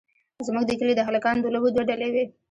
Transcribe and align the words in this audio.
زموږ 0.47 0.63
د 0.67 0.71
کلي 0.79 0.93
د 0.95 1.01
هلکانو 1.07 1.43
د 1.43 1.47
لوبو 1.53 1.69
دوه 1.73 1.83
ډلې 1.89 2.07
وې. 2.13 2.25